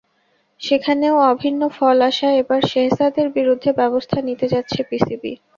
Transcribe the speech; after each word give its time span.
সেখানেও 0.61 1.15
অভিন্ন 1.31 1.61
ফল 1.77 1.97
আসায় 2.09 2.39
এবার 2.41 2.61
শেহজাদের 2.71 3.27
বিরুদ্ধে 3.37 3.69
ব্যবস্থা 3.79 4.17
নিতে 4.27 4.45
যাচ্ছে 4.53 4.79
পিসিবি। 4.89 5.33